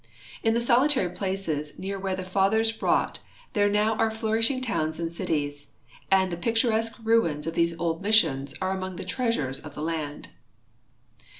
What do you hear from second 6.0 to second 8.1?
and the picturesque ruins of these old